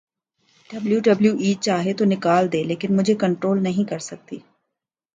[0.69, 4.37] W W E چاہے تو نکال دے لیکن مجھے کنٹرول نہیں کر سکتی